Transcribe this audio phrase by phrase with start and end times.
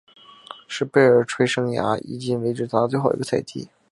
[0.67, 3.69] 是贝尔垂生涯迄今为止打得最好的一个赛季。